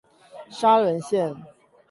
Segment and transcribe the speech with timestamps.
[0.49, 1.35] 沙崙線